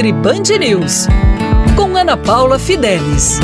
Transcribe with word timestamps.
Nutri 0.00 0.12
Band 0.14 0.58
News, 0.58 1.06
com 1.76 1.94
Ana 1.94 2.16
Paula 2.16 2.58
Fidelis. 2.58 3.38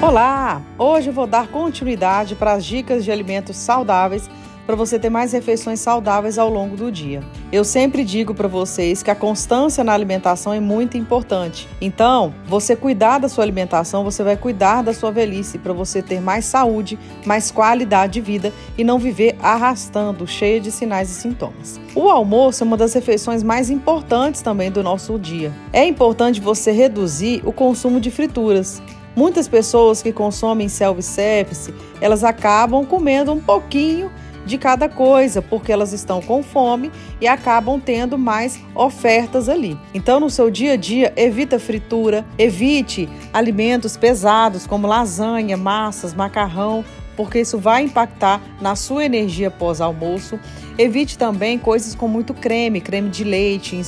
Olá! 0.00 0.62
Hoje 0.78 1.10
eu 1.10 1.12
vou 1.12 1.26
dar 1.26 1.48
continuidade 1.48 2.34
para 2.34 2.54
as 2.54 2.64
dicas 2.64 3.04
de 3.04 3.12
alimentos 3.12 3.58
saudáveis 3.58 4.30
para 4.66 4.76
você 4.76 4.98
ter 4.98 5.10
mais 5.10 5.32
refeições 5.32 5.80
saudáveis 5.80 6.38
ao 6.38 6.48
longo 6.48 6.76
do 6.76 6.90
dia. 6.90 7.22
Eu 7.52 7.64
sempre 7.64 8.04
digo 8.04 8.34
para 8.34 8.48
vocês 8.48 9.02
que 9.02 9.10
a 9.10 9.14
constância 9.14 9.82
na 9.82 9.92
alimentação 9.92 10.52
é 10.52 10.60
muito 10.60 10.96
importante. 10.96 11.68
Então, 11.80 12.32
você 12.46 12.76
cuidar 12.76 13.18
da 13.18 13.28
sua 13.28 13.44
alimentação, 13.44 14.04
você 14.04 14.22
vai 14.22 14.36
cuidar 14.36 14.82
da 14.82 14.94
sua 14.94 15.10
velhice 15.10 15.58
para 15.58 15.72
você 15.72 16.02
ter 16.02 16.20
mais 16.20 16.44
saúde, 16.44 16.98
mais 17.26 17.50
qualidade 17.50 18.14
de 18.14 18.20
vida 18.20 18.52
e 18.78 18.84
não 18.84 18.98
viver 18.98 19.36
arrastando, 19.42 20.26
cheia 20.26 20.60
de 20.60 20.70
sinais 20.70 21.10
e 21.10 21.14
sintomas. 21.14 21.80
O 21.94 22.08
almoço 22.08 22.62
é 22.62 22.66
uma 22.66 22.76
das 22.76 22.94
refeições 22.94 23.42
mais 23.42 23.70
importantes 23.70 24.42
também 24.42 24.70
do 24.70 24.82
nosso 24.82 25.18
dia. 25.18 25.52
É 25.72 25.84
importante 25.84 26.40
você 26.40 26.70
reduzir 26.70 27.42
o 27.44 27.52
consumo 27.52 28.00
de 28.00 28.10
frituras. 28.10 28.82
Muitas 29.16 29.48
pessoas 29.48 30.02
que 30.02 30.12
consomem 30.12 30.68
self-service, 30.68 31.74
elas 32.00 32.22
acabam 32.22 32.86
comendo 32.86 33.32
um 33.32 33.40
pouquinho 33.40 34.10
de 34.44 34.58
cada 34.58 34.88
coisa, 34.88 35.42
porque 35.42 35.72
elas 35.72 35.92
estão 35.92 36.20
com 36.20 36.42
fome 36.42 36.90
e 37.20 37.28
acabam 37.28 37.80
tendo 37.80 38.18
mais 38.18 38.60
ofertas 38.74 39.48
ali. 39.48 39.78
Então, 39.94 40.20
no 40.20 40.30
seu 40.30 40.50
dia 40.50 40.72
a 40.72 40.76
dia, 40.76 41.12
evita 41.16 41.58
fritura, 41.58 42.24
evite 42.38 43.08
alimentos 43.32 43.96
pesados 43.96 44.66
como 44.66 44.86
lasanha, 44.86 45.56
massas, 45.56 46.14
macarrão, 46.14 46.84
porque 47.16 47.40
isso 47.40 47.58
vai 47.58 47.82
impactar 47.82 48.40
na 48.60 48.74
sua 48.74 49.04
energia 49.04 49.50
pós-almoço. 49.50 50.38
Evite 50.78 51.18
também 51.18 51.58
coisas 51.58 51.94
com 51.94 52.08
muito 52.08 52.32
creme, 52.32 52.80
creme 52.80 53.10
de 53.10 53.24
leite, 53.24 53.80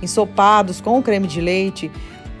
ensopados 0.00 0.80
com 0.80 1.02
creme 1.02 1.26
de 1.26 1.40
leite, 1.40 1.90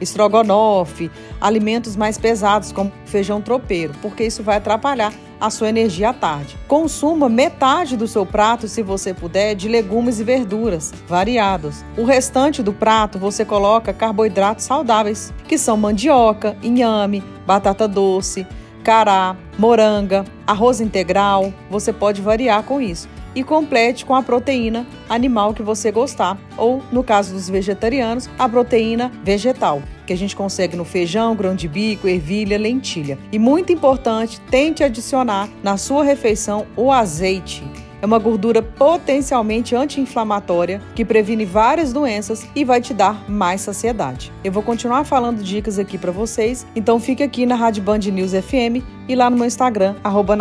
estrogonofe, 0.00 1.10
alimentos 1.40 1.96
mais 1.96 2.18
pesados 2.18 2.72
como 2.72 2.92
feijão 3.06 3.40
tropeiro, 3.40 3.94
porque 4.00 4.24
isso 4.24 4.42
vai 4.42 4.56
atrapalhar 4.56 5.12
a 5.40 5.50
sua 5.50 5.68
energia 5.68 6.10
à 6.10 6.12
tarde. 6.12 6.56
Consuma 6.66 7.28
metade 7.28 7.96
do 7.96 8.08
seu 8.08 8.26
prato, 8.26 8.66
se 8.66 8.82
você 8.82 9.14
puder, 9.14 9.54
de 9.54 9.68
legumes 9.68 10.18
e 10.18 10.24
verduras 10.24 10.92
variados. 11.06 11.84
O 11.96 12.04
restante 12.04 12.62
do 12.62 12.72
prato 12.72 13.18
você 13.18 13.44
coloca 13.44 13.92
carboidratos 13.92 14.64
saudáveis, 14.64 15.32
que 15.46 15.56
são 15.56 15.76
mandioca, 15.76 16.56
inhame, 16.62 17.22
batata 17.46 17.86
doce, 17.86 18.46
cará, 18.88 19.36
moranga, 19.58 20.24
arroz 20.46 20.80
integral. 20.80 21.52
Você 21.68 21.92
pode 21.92 22.22
variar 22.22 22.62
com 22.62 22.80
isso 22.80 23.06
e 23.34 23.44
complete 23.44 24.06
com 24.06 24.14
a 24.14 24.22
proteína 24.22 24.86
animal 25.10 25.52
que 25.52 25.62
você 25.62 25.92
gostar, 25.92 26.38
ou 26.56 26.82
no 26.90 27.04
caso 27.04 27.34
dos 27.34 27.50
vegetarianos, 27.50 28.30
a 28.38 28.48
proteína 28.48 29.12
vegetal 29.22 29.82
que 30.06 30.12
a 30.14 30.16
gente 30.16 30.34
consegue 30.34 30.74
no 30.74 30.86
feijão, 30.86 31.36
grão 31.36 31.54
de 31.54 31.68
bico, 31.68 32.08
ervilha, 32.08 32.56
lentilha. 32.56 33.18
E 33.30 33.38
muito 33.38 33.70
importante, 33.70 34.40
tente 34.50 34.82
adicionar 34.82 35.50
na 35.62 35.76
sua 35.76 36.02
refeição 36.02 36.66
o 36.74 36.90
azeite. 36.90 37.62
É 38.00 38.06
uma 38.06 38.18
gordura 38.18 38.62
potencialmente 38.62 39.74
anti-inflamatória 39.74 40.80
que 40.94 41.04
previne 41.04 41.44
várias 41.44 41.92
doenças 41.92 42.46
e 42.54 42.64
vai 42.64 42.80
te 42.80 42.94
dar 42.94 43.28
mais 43.28 43.60
saciedade. 43.60 44.32
Eu 44.44 44.52
vou 44.52 44.62
continuar 44.62 45.04
falando 45.04 45.42
dicas 45.42 45.78
aqui 45.78 45.98
para 45.98 46.12
vocês, 46.12 46.66
então 46.76 47.00
fique 47.00 47.22
aqui 47.22 47.44
na 47.44 47.56
Rádio 47.56 47.82
Band 47.82 47.98
News 47.98 48.32
FM 48.32 48.84
e 49.08 49.14
lá 49.14 49.28
no 49.28 49.36
meu 49.36 49.46
Instagram, 49.46 49.96
arroba 50.04 50.36